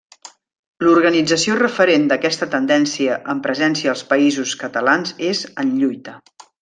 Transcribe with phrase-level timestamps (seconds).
[0.85, 6.17] L'organització referent d'aquesta tendència amb presència als Països Catalans és En lluita.